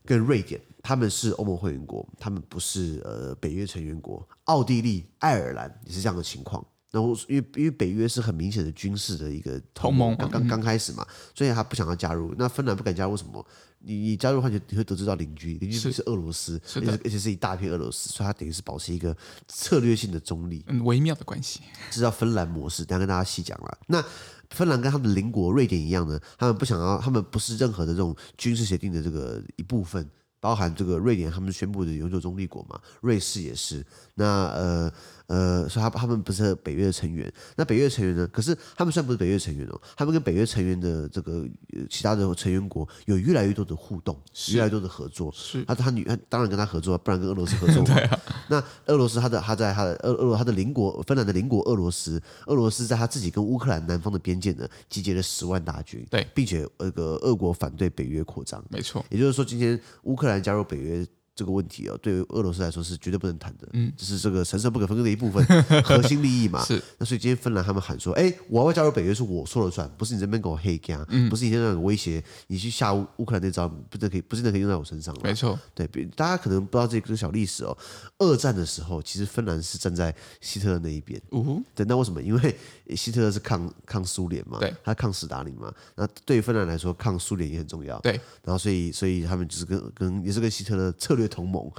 [0.06, 4.26] 跟瑞典，他们是欧盟会员国，他们不是呃北约成员国。
[4.44, 6.64] 奥地利、爱尔兰也是这样的情况。
[6.90, 12.34] 然后因为因为北约是很明显的军事的一个同盟，刚刚刚开始嘛，所以他不想要加入。
[12.38, 13.44] 那芬兰不敢加入，为什么？
[13.80, 21.60] 你你加入的话，就你会得知到邻居，邻居是俄罗斯，而且而且是一大片俄罗斯，所以他等于是保持一个策略性的中立，嗯，微妙的关系。
[21.90, 23.78] 知道芬兰模式，等下跟大家细讲了。
[23.86, 24.02] 那
[24.50, 30.08] 芬兰跟他们的邻国瑞典一样呢，他们不想要，他们不是任何的这种军事协定的这个一部分。
[30.40, 33.84] 包含这个瑞典，他们宣布的永久中立国嘛，瑞士也是。
[34.14, 34.92] 那呃。
[35.28, 38.26] 呃，所以他他们不是北约的成员，那北约成员呢？
[38.32, 41.46] 可是他们虽然不是北约成员哦，他们跟北约成员的这个
[41.90, 45.30] 其他的成员国有越来越多的互动，是越来越多的合作。
[45.32, 48.00] 是，他他女当然跟他合作，不然跟俄罗斯合 作嘛。
[48.08, 48.20] 啊。
[48.48, 56.06] 那俄罗斯他的他在他的俄俄罗他的邻国芬兰的邻国俄罗斯，俄罗斯在他自己跟乌克兰南方的边界呢，集结了十万大军。
[56.10, 58.64] 对，并且那个俄国反对北约扩张。
[58.70, 59.04] 没错。
[59.10, 61.06] 也就是说，今天乌克兰加入北约。
[61.38, 65.46] 这个问题哦，对于俄罗斯来说是绝对不能谈的，嗯，这是这个神圣不可分割的一部分，
[65.84, 66.64] 核心利益嘛。
[66.64, 66.82] 是。
[66.98, 75.16] 那所以今天芬兰他们喊说，哎，我要加入北约是我说了算，不是你这边给我黑干，嗯，不是你这样威胁，你去下乌乌克兰那招，不是可以，不是那可以用在我身上。
[75.22, 75.56] 没错。
[75.76, 77.78] 对，大家可能不知道这个小历史哦。
[78.18, 81.22] 二战的时候，其实芬兰是站在希特勒那一边。
[81.30, 81.64] 嗯哼。
[81.72, 82.20] 对，那为什么？
[82.20, 82.56] 因为
[82.96, 85.72] 希特勒是抗抗苏联嘛，对，他抗斯大林嘛。
[85.94, 87.96] 那对于芬兰来说，抗苏联也很重要。
[88.00, 88.18] 对。
[88.42, 91.27] 然后，所以，所以他们就是跟跟也是跟希特勒策略。
[91.28, 91.70] 同盟，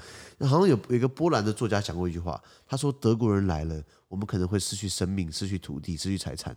[0.41, 6.55] 好像有有一个波兰的作家讲过一句话，他说：“德国人来了，我们可能会失去生命、失去土地、失去财产。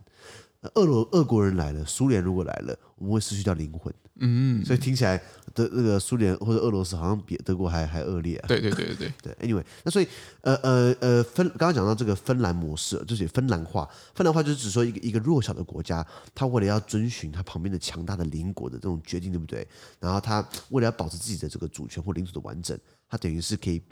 [0.74, 5.16] 俄罗俄国人来了，苏联如果来了，我们会失去掉灵魂。”嗯，所以听起来
[5.54, 8.46] 的那个苏联或者俄罗斯好像比德国还还恶劣啊。
[8.46, 9.48] 对对对对对 对。
[9.48, 10.06] Anyway，那所以
[10.42, 13.88] 呃呃呃，芬刚刚讲到这个芬兰模式，就是芬兰话。
[14.14, 19.66] 芬兰话就是指说一个一个弱小的国家，他为了要遵循他旁边的强大的邻国的这种决定，对不对？
[19.98, 23.82] 然后他为了要保持自己的这个主权或领土的完整，他等于是可以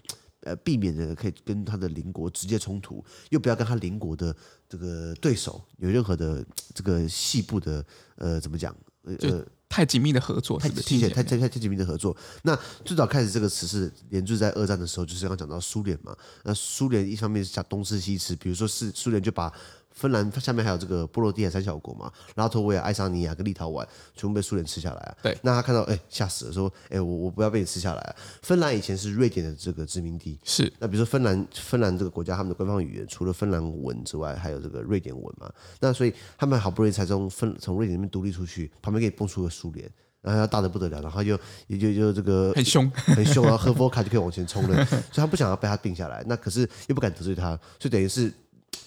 [0.42, 4.36] 呃避免的可以跟他的邻国直接冲突，又不要跟他邻国的
[4.70, 6.42] 这个对手有任何的
[6.74, 7.84] 这个细部的
[8.16, 9.44] 呃怎么讲呃。
[9.72, 12.16] 太紧密的合作，太亲切，太太太紧密的合作。
[12.42, 16.12] 那最早开始这个词是连缀在二战的时候，就是刚刚讲到苏联嘛。
[16.42, 19.52] 那苏联一方面是讲东吃西吃，比如说是苏联就把。
[19.92, 25.16] 芬兰下面还有这个波罗的海三小国嘛，拉脱维亚、爱沙尼亚跟立陶宛全部被苏联吃下来啊。
[25.22, 28.16] 对，那他看到哎吓死了，说哎我我不要被你吃下来啊。
[28.42, 30.72] 芬兰以前是瑞典的这个殖民地，是。
[30.78, 35.52] 那比如说芬兰，芬兰这个国家他们的官方语言除了芬兰文之外，还有这个瑞典文嘛。
[35.80, 39.90] 那所以他们好不容易才从芬从瑞典那边独立出去，旁边给你蹦出个苏联，
[40.22, 48.32] 然后要大的不得了，然后就也就就这个很凶 很凶，然后喝伏特卡就可以往前冲了，所以他不想要被他定下来，那可是又不敢得罪他，所以等于是。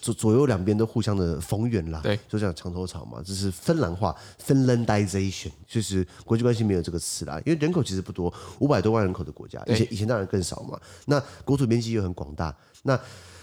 [0.02, 4.16] 左左右两边都互相的逢源啦，对，就这样墙头草嘛，这是芬兰话
[4.46, 10.80] （Finlandization），就是国际关系没有这个词啦，因为人口其实不多，五百多万人口的国家，而且以前当然更少嘛。
[11.06, 13.00] 那国土面积又很广大，那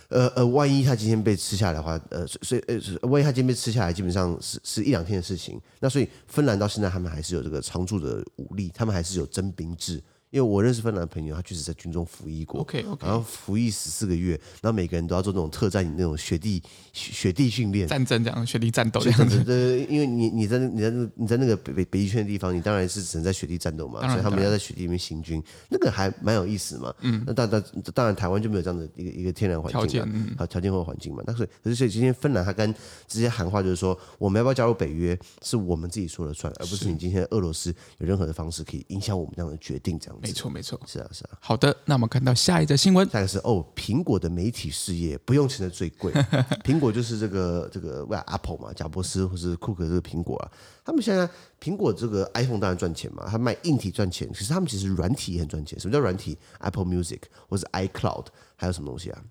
[0.09, 5.61] 呃呃，万一他今天被吃下来的话，呃，所以呃，万一他今天被吃下来，基本上是是一两天的事情。
[5.79, 10.03] 那所以芬兰到现在他们还是有这个常驻的武力，他们还是有征兵制。
[10.31, 16.63] 因为我认识芬兰的朋友，他确实在军中服役过，OK OK，然后服役十四个月，然后每个人都要做那种特战营那种雪地
[16.93, 19.43] 雪地训练，战争这样，雪地战斗这样子。
[19.43, 26.95] 对，因为你你在你在你在那个北北北极圈的地方，你当然是只能在雪地战斗嘛，所以他们要在雪地里面行军，那个还蛮有意思嘛。
[27.01, 27.63] 嗯，那当当
[27.93, 31.25] 当然台湾就没有这样的一个一个天然环境条件，好条件或环境嘛。
[31.27, 32.73] 但是可是所以今天芬兰他跟
[33.09, 40.20] 直接喊话就是说，我们要不要加入北约，是我们自己说了算，而不是你今天俄罗斯有任何的方式可以影响我们这样的决定这样子。
[40.21, 40.99] 没错没错，是。
[40.99, 41.31] 啊，是啊。
[41.41, 46.13] 好的，那我们看到下一则新闻，下一个是哦，苹果的媒体事业不用钱的最贵。
[46.65, 50.53] 苹果就是这个这个为 Apple 嘛，贾伯斯或是库克这个苹果啊，
[50.85, 51.29] 他们现在
[51.61, 55.79] 苹果这个 iPhone 当然赚钱嘛，他卖硬体赚钱，其实他们其实软体也很赚钱。
[55.81, 59.23] 什么叫软体？Apple Music 或是 iCloud，还有什么东西啊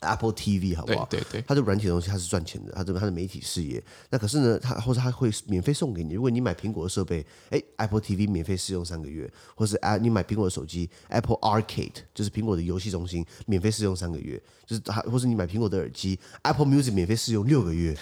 [0.00, 1.06] ？Apple TV 好不好？
[1.10, 3.82] 对对对，它这软体的东西它是赚钱的，它这个它的媒体事业。
[4.10, 17.96] 那可是呢，它或者它会免费送给你，如果你买苹果的设备，哎，Apple TV 免费试用三个月，或是啊，你买苹果的手机，Apple Arcade 就是苹果的游戏中心，免费试用三个月，就是它，或是你买苹果的耳机，Apple Music 免费试用六个月，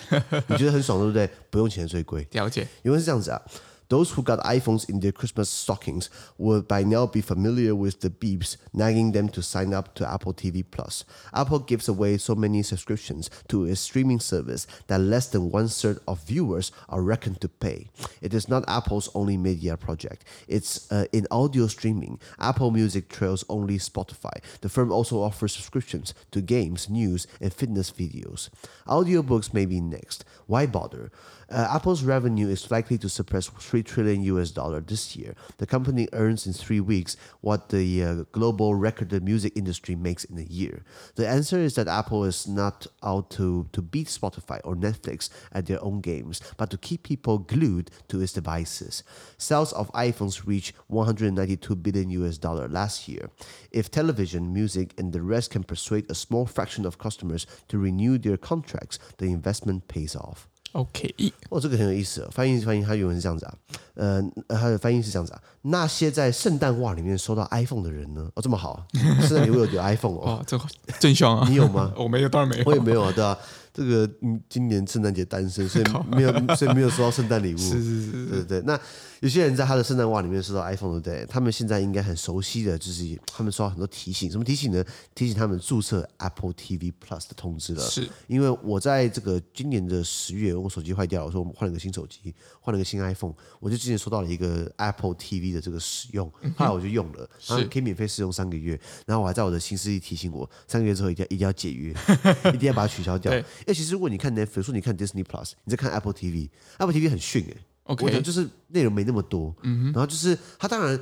[0.49, 1.29] 你觉得很爽对不对？
[1.51, 3.41] 不用钱最贵， 了解，因为是这样子啊。
[3.89, 8.57] Those who got iPhones in their Christmas stockings will by now be familiar with the beeps
[8.73, 11.05] nagging them to sign up to Apple TV Plus.
[11.33, 15.99] Apple gives away so many subscriptions to its streaming service that less than one third
[16.09, 17.89] of viewers are reckoned to pay.
[18.21, 20.25] It is not Apple's only media project.
[20.49, 22.19] It's uh, in audio streaming.
[22.39, 24.43] Apple Music trails only Spotify.
[24.61, 28.49] The firm also offers subscriptions to games, news, and fitness videos.
[28.87, 30.25] Audiobooks may be next.
[30.47, 31.11] Why bother?
[31.49, 35.35] Uh, Apple's revenue is likely to surpass 3 trillion US dollar this year.
[35.59, 40.39] The company earns in three weeks what the uh, global recorded music industry makes in
[40.39, 40.83] a year.
[41.17, 45.67] The answer is that Apple is not out to, to beat Spotify or Netflix at
[45.67, 49.03] their own games, but to keep people glued to its devices.
[49.37, 53.29] Sales of iPhones reached 192 billion US dollar last year.
[53.73, 58.17] If television, music, and the rest can persuade a small fraction of customers to renew
[58.17, 60.49] their contracts, the investment pays off.
[60.77, 61.15] OK，
[61.49, 62.29] 哦，这个很有意思哦。
[62.31, 63.55] 翻译翻译，它原文是这样子啊，
[63.95, 65.41] 呃，它的翻译是这样子啊。
[65.63, 68.29] 那些在圣诞袜里面收到 iPhone 的人呢？
[68.35, 68.87] 哦，这么好，
[69.23, 70.61] 圣诞礼物有有 iPhone 哦，这
[71.01, 71.47] 真香啊！
[71.49, 71.93] 你有吗？
[71.97, 73.37] 我没有，当然没有，我也没有啊，对啊。
[73.73, 77.59] 这个嗯，今年圣诞节单身，所以没有，所以没有收到圣诞礼物。
[77.59, 78.63] 是是是，对对对。
[78.63, 78.81] 那
[79.27, 81.27] 有些人在他的圣诞袜里面收到 iPhone，对不对？
[81.27, 84.31] 他们现在应该很熟悉的，就是他们收到很多提醒。
[84.31, 84.85] 什么提醒呢？
[85.15, 87.83] 提醒他们注册 Apple TV Plus 的通知了。
[87.83, 98.81] 是，因为我在这个今年的十月，我手机坏掉了，我说我们换了个新手机，换了个新 iPhone，我就之前收到了一个 Apple TV 的这个使用，后来我就用了，然后可以免费试用三个月。
[99.07, 101.93] 然后我还在我的行事历提醒我，三个月之后一定要一定要解约，
[102.55, 103.33] 一定要把它取消掉。
[103.33, 104.47] 哎，其实如果你看那。
[104.47, 110.97] 比如说，你看 Disney Plus，你在看 Apple TV，Apple TV 很逊哎，OK，我觉得就是内容没那么多，嗯哼，然后就是它当然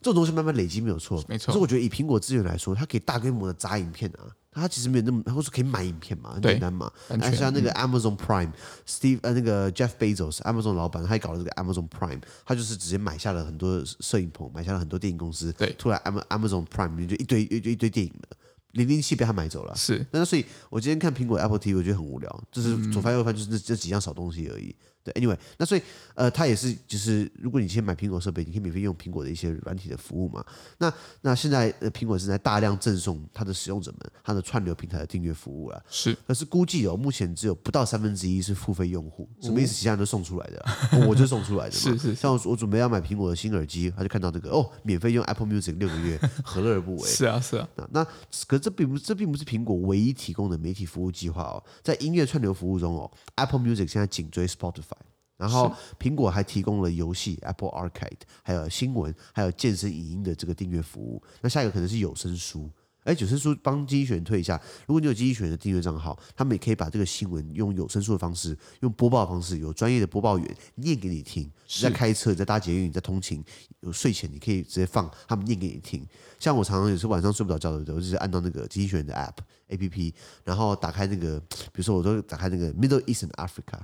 [0.00, 1.46] 这种东西慢慢累积没有错，没错。
[1.46, 6.90] 可是我觉得以苹果资源来说，它可以大规模的砸影片啊，它其实没有那么，或者可以买影片嘛，很简单嘛。
[7.08, 18.36] 对，像那个 Amazon Prime，Steve 呃那个 Jeff Bezos，Amazon 老板，他也搞了这个 Amazon Prime，他就是直接买下了很多摄影棚，买下了很多电影公司，对，突然 Amazon Prime 就一堆一堆一堆电影的。
[18.72, 20.06] 零零七被他买走了，是。
[20.12, 24.76] 那所以，我今天看苹果 Apple TV，我觉得很无聊，就是左翻右翻，就是这这几样小东西而已。
[25.12, 25.82] Anyway，那所以
[26.14, 30.44] 呃，它也是就是，如果你先买苹果设备，你可以免费用苹果的一些软体的服务嘛。
[30.78, 30.92] 那
[31.22, 35.82] 那现在呃，苹果正在大量赠送它的使用者们它的串流平台的订阅服务了。
[35.88, 39.28] 是，可是估计哦，目前只有不到三分之一是付费用户。
[39.40, 39.74] 什么意思？
[39.74, 41.80] 其他人都送出来的，哦、我就送出来的嘛。
[41.80, 42.14] 是，是是。
[42.14, 47.02] 像我，我准备要买苹果的新耳机，他就看到这个哦，免费用 Apple Music 六个月，何乐而不为？
[47.08, 47.68] 是啊，是啊。
[47.76, 48.06] 那那
[48.46, 54.97] 可这并不这并不是苹果唯一提供的媒体服务计划哦，在音乐串流服务中哦，Apple Music 现在紧追 Spotify。
[55.38, 61.22] 然后苹果还提供了游戏 Apple Arcade，还有新闻，还有健身影音的这个订阅服务。
[61.40, 62.70] 那下一个可能是有声书。
[63.04, 64.60] 哎，有声书帮经济学人推一下。
[64.86, 71.44] 如果你有经济学人的订阅账号，他们也可以把这个新闻用有声书的方式，用播报的方式，有专业的播报员念给你听。
[71.44, 73.42] 你在开车，在搭捷运，你在通勤，
[73.80, 76.06] 有睡前你可以直接放他们念给你听。
[76.38, 79.36] 像我常常有时候晚上睡不着觉的时候，我就是按照那个经济学人的 App
[79.68, 83.80] A P P，然后打开那个，比如说我都打开那个 Middle East and Africa。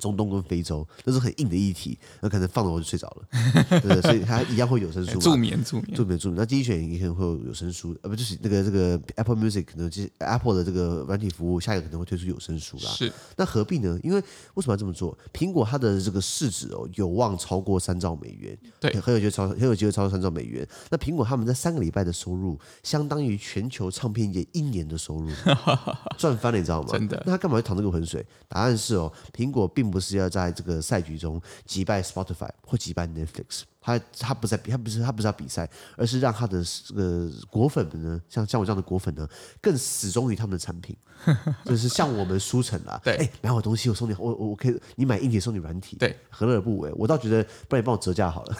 [0.00, 6.38] 中东跟非洲，那是很硬的议题，那可能放着我就睡着了，对， 对，所以它一样会有声书，助眠助眠助眠助眠。
[6.38, 12.90] 那经济学人也可能会有有声书，呃，不就是那个这个 Apple Music 可能就是 Apple 的这个软体服务，下一个可能会推出有声书啦。
[12.90, 13.98] 是，那何必呢？
[14.02, 14.18] 因为
[14.54, 15.16] 为什么要这么做？
[15.32, 20.66] 苹果它的这个市值哦，有望超过三兆美元，对，很有机会超，很有机会超过三兆美元。
[20.90, 25.28] 那苹果他们在三个礼拜的收入，相当于全球唱片业一年的收入，
[26.16, 26.88] 赚翻了，你知道吗？
[26.92, 27.22] 真的。
[27.26, 28.24] 那他干嘛要淌这个浑水？
[28.48, 30.80] 答案是哦，苹果并不是要在这个。
[30.90, 39.28] 赛局中击败 Spotify 或击败 Netflix，他他不在比，他不是他不是要比赛，而是让他的这个果粉们呢，像像我这样的果粉呢，
[39.60, 40.96] 更死忠于他们的产品，
[41.64, 46.90] 就是像我们书城啦， 对，哎，买我东西我送你，我我可以，你买硬体送你软体，对，何乐而不为？
[46.96, 48.56] 我倒觉得，不然你帮我折价好了，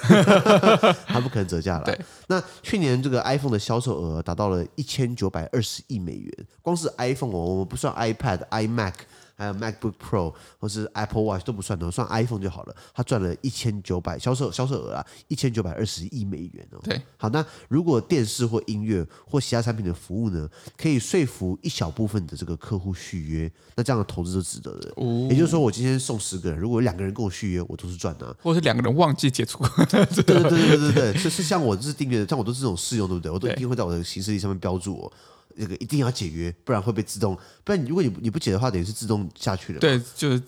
[1.08, 1.84] 他不可能折价了。
[1.84, 8.94] 对，那去年这个 iPhone 的销售额达到了一千九百二十亿美元，光是 iPhone 哦，我们不算 iPad、iMac。
[9.40, 12.76] 还有 MacBook Pro 或是 Apple Watch 都不算的，算 iPhone 就好了。
[12.92, 16.78] 它赚了一千九百销售销售额啊，一千九百二十亿美元哦。
[16.82, 24.92] 对，好，那如果电视或音乐或其他产品的服务呢，可以说服一小部分的这个客户续约，那这样的投资是值得的。
[24.96, 28.36] 哦，也就是说，我今天送十个人，如果有两个人跟我续约，我都是赚的。
[28.42, 29.64] 或者是两个人忘记解除。
[29.88, 33.32] 对对对对对对就，是是像我这是订阅的，像我都是这种试用，对不对？
[33.32, 35.10] 我都一定会在我的行事历上面标注我。
[35.56, 37.36] 这个一定要解约，不然会被自动。
[37.64, 39.80] 不然你如果你你不解的话，等于是自动下去了。
[39.80, 40.42] 对，就是。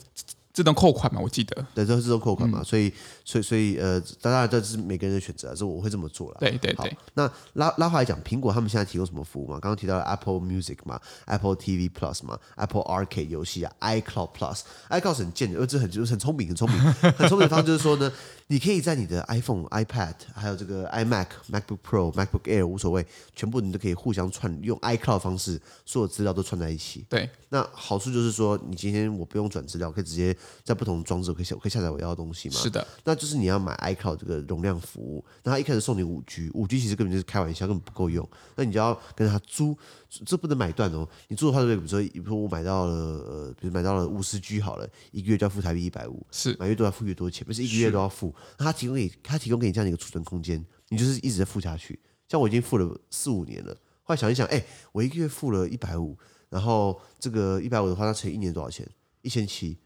[0.53, 1.67] 自动扣款嘛，我记得。
[1.75, 2.93] 对，都是自动扣款嘛，嗯、所以，
[3.25, 6.37] 所以，所以，呃，当然这是每个人的选择，这是我会这么做了。
[6.41, 6.97] 对对对。
[7.15, 9.55] 那拉拉回来讲，苹果他们现在提供什么服务嘛？
[9.61, 18.13] 刚刚提到了 Apple Music 嘛，Apple TV Plus 嘛，Apple Arcade 游戏啊，iCloud Plus，iCloud 很贱，呃，这很就是很聪明，很聪明，很聪明的方式就是说呢，
[18.49, 27.07] 你可以在你的 iPhone、iPad 还有这个 iMac、MacBook Pro、MacBook Air 无所谓，全部你都可以互相串，用 iCloud 方式，所有资料都串在一起。
[27.09, 27.31] 对。
[27.49, 30.35] 那好处就是说，你今天我不用转资料，可以直接
[30.65, 32.55] 在不同装置可以下可以下载我要的东西嘛？
[32.57, 38.29] 是的，那就是你要买 iCloud 这个容量服务，那他一开始送你五 G，五 G 其实根本就是开玩笑，根本不够用。
[38.57, 39.77] 那你就要跟他租，
[40.25, 41.09] 这不能买断哦。
[41.29, 41.77] 你租的话，对不对？
[41.77, 48.35] 比如说，比如说我买到了，呃，比如买到了五十 G 好了，一个月就要付台币一百五，是买越多要付越多钱，不是一个月都要付。
[48.59, 51.99] 那他提供给他提供给你这样的一个储存空间，你就是一直在付下去。
[52.29, 56.17] 像我已经付了四五年了，后来想一想，哎，我一个月付了一百五。
[56.49, 58.87] 然后这个一百五的话，他乘一年多少钱？
[59.23, 59.79] 一千七，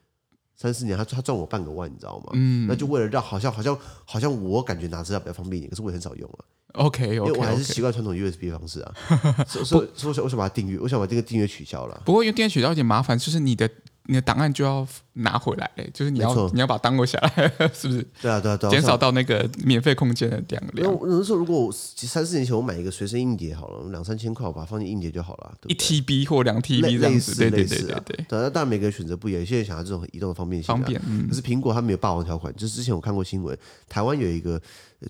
[0.57, 2.31] 三四年，他他赚我半个万，你知道吗？
[2.33, 6.45] 嗯，那就为了让好像好像好像我感觉拿资料比较方便一点，可是我很少用啊。
[6.73, 8.95] OK，, okay 因为我还是习惯传统 USB 方式啊。
[9.47, 12.03] 所以所以我想我想把它订阅，我想把这个订阅取消了。
[12.05, 13.71] 不过因为订阅取消有点麻烦，就是你的。
[14.09, 18.07] 你的档案就要拿回来，就是你要你要把它 download 下来， 是不是？
[18.21, 20.63] 对啊，对啊，对啊，减少到那个免费空间的量。
[20.75, 28.27] 那那时候如果我三四年前我买一个随身硬碟好了，两三千块我把它放进硬碟就好了，一 TB 或两 TB 这样子，对对对对对。
[28.29, 31.01] 当然每个人选择不一样，有些人想要这种移动的方便性，方便。
[31.07, 31.27] 嗯。
[31.29, 33.57] 可是苹果它没有霸王条款，就是之前我看过新闻，
[33.89, 34.61] 台湾有一个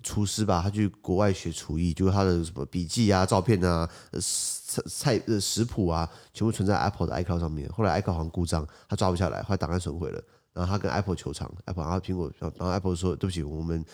[0.03, 3.87] 厨师吧，他去国外学厨艺，就是他的什么笔记啊、照片啊。
[4.67, 7.69] 菜菜呃食谱啊，全部存在 Apple 的 iCloud 上面。
[7.69, 10.21] 后来 iCloud 好像故障，他抓不下来，后来档案损毁了。
[10.53, 13.85] 然后他跟 Apple 求偿，Apple 然后苹果，然后 Apple 说：“对不起，我们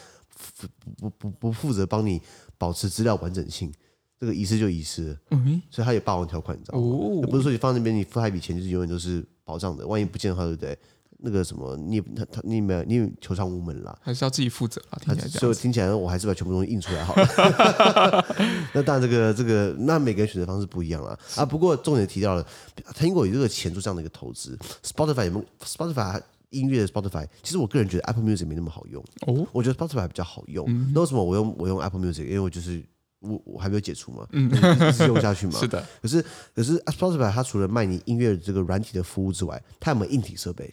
[0.57, 2.21] 不不不不负责帮你
[2.57, 3.69] 保持资料完整性，
[4.17, 6.85] 这个遗失就遗失了。”嗯，所以他有霸王条款，你知道吗？
[6.87, 10.79] 哦，不是说你放那边，你付他一笔钱就是永远都是保障的，万一不见的话，对不对？
[11.25, 14.99] 那个什么，你他他你没有，你求偿无门了，还是要自己负责啊？
[14.99, 18.25] 听起来所以听起来，我还是把全部东西印出来好了。
[18.75, 21.45] 那当然，这个这个，那每个人选择方式不一样了啊。
[21.45, 22.45] 不过重点提到了，
[22.93, 27.25] 他因为有这个钱做这样的一个投资，Spotify 有没有 Spotify 音乐的 Spotify？
[27.41, 29.47] 其实我个人觉得 Apple Music 没那么好用哦。
[29.53, 30.65] 我觉得 Spotify 比较好用。
[30.67, 32.25] 嗯、那为什么我用我用 Apple Music？
[32.25, 32.83] 因为我就是
[33.19, 34.51] 我我还没有解除嘛，嗯，
[34.89, 35.53] 一直用下去嘛。
[35.61, 35.81] 是的。
[36.01, 36.21] 可是
[36.53, 40.69] 可是 Spotify 它除了卖你音乐这个软体的服务之外，它有没有硬体设备？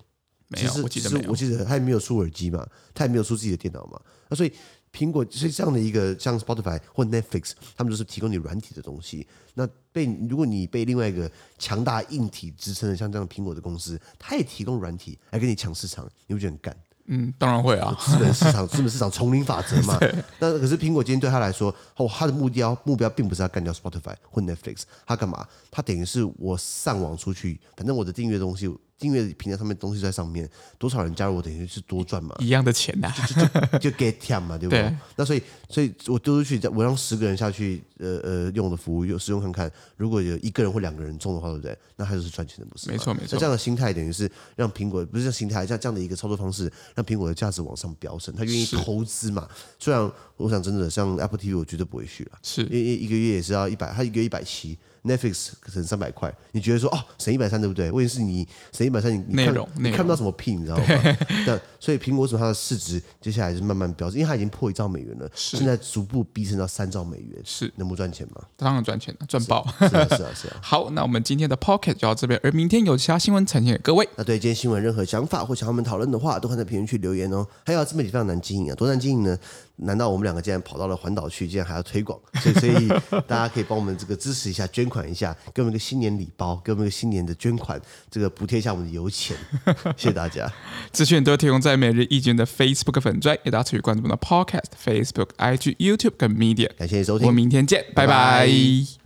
[0.50, 4.00] 没有，其实我记得他也没有出耳机嘛，他也没有出自己的电脑嘛。
[4.28, 4.52] 那所以
[4.92, 9.24] 苹果是这样的一个像 Spotify 或 Netflix，他们都是提供你软体的东西。
[9.54, 16.76] 那被如果你被另外一个强大硬体支撑的像这样苹果的公司，他也提供软体来跟你抢市场，你会觉得很干？
[17.12, 19.98] 嗯，当然会啊，资本市场，资本市场丛林法则嘛。
[20.38, 25.46] 那可是苹果今天对他来说，哦，他的目标目标并不是要干掉 Spotify 或 Netflix，他干嘛？
[25.70, 28.68] 他等于是我上网出去，反正我的订阅东西。
[29.00, 30.48] 订阅平台上面东西在上面，
[30.78, 34.82] 多少人加入我，等于是多赚嘛，一样的钱呐、啊，就就就 get time 嘛，对不对？
[34.82, 41.76] 对那所以，所以我丢出去，我让十个人下去，呃呃，用我的服务，有使用看看，如果有一个人或两个人中的话，对不对？
[41.96, 42.90] 那还是赚钱的，不是？
[42.90, 43.28] 没错没错。
[43.32, 49.48] 那这样的心态等于是让苹果不是像心态，像这样的一个操作方式，让苹果的价值往上飙升，他愿意投资嘛？
[49.78, 50.10] 虽然
[50.40, 54.78] 我想真的像 Apple TV，我绝对不会续了，是，因为一个月也是要一百，他一个月一百七。
[55.02, 57.90] Netflix 可能三百块，你觉得说哦省一百三对不对？
[57.90, 60.84] 问题是你省一百三，你你看你看不到什么屁，你知道吗？
[61.46, 68.42] 但所以苹果什么它的市值接下来是慢慢飙升，因为它已经破一兆美元了，现在逐步逼升到三兆美元，是能不赚钱吗？
[68.58, 69.66] 当然赚钱了，赚爆！
[69.78, 70.56] 是啊是啊是啊。
[70.60, 74.06] 好，那我们今天的 Podcast 就到这边，而明天有其他新闻呈现给各位。
[74.16, 77.46] 那对今天新闻任何想法或想要我们讨论的话，都可以在评论区留言哦。
[77.64, 79.38] 还有自媒体非常难经营啊，多难经营呢？
[79.82, 82.18] 难道我们两个竟然跑到了环岛去，竟然还要推广？
[82.34, 82.88] 所以， 所以
[83.26, 89.36] 大家可以帮我们这个支持一下，捐款一下，给我们一个新年礼包，给我们一个新年的捐款，这个补贴一下我们的油钱。
[89.96, 90.50] 谢谢大家。
[90.92, 96.70] 资讯都提供在每日一军的 Facebook 粉专，也大家持续关注我们的 Podcast、Facebook、IG、YouTube 跟 Media。
[96.76, 98.10] 感谢收听，我们明天见，拜拜。
[98.10, 98.99] 拜拜。